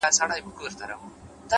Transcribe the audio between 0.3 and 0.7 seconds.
زموږ وېريږي